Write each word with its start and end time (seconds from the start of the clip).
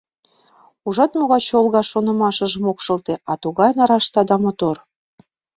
Ужат, 0.87 1.11
могай 1.19 1.41
чолга, 1.49 1.81
шонымыжым 1.91 2.63
ок 2.71 2.79
шылте, 2.85 3.15
а 3.31 3.33
тугай 3.41 3.71
нарашта 3.77 4.21
да 4.29 4.35
мотор. 4.43 4.77